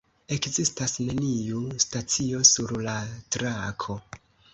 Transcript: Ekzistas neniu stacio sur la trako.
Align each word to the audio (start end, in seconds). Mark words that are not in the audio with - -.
Ekzistas 0.35 0.95
neniu 1.09 1.59
stacio 1.83 2.41
sur 2.53 2.73
la 2.87 2.95
trako. 3.37 3.99